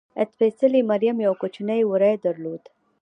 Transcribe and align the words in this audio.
سپېڅلې 0.31 0.81
مریم 0.91 1.17
یو 1.25 1.33
کوچنی 1.41 1.81
وری 1.89 2.13
درلود. 2.23 2.63